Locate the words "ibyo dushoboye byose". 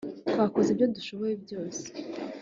0.71-1.83